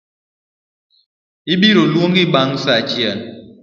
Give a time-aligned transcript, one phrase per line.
[1.53, 3.19] Ibiroluongi bang’ sa achiel